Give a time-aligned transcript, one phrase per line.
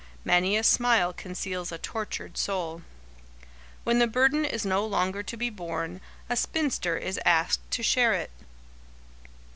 [0.25, 2.81] Many a smile conceals a tortured soul.
[3.83, 8.13] When the burden is no longer to be borne, a spinster is asked to share
[8.15, 8.31] it.